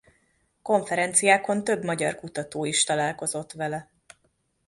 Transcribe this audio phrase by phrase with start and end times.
[0.61, 3.89] Konferenciákon több magyar kutató is találkozott vele.